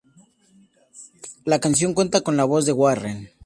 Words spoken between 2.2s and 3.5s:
con la voz de Warren.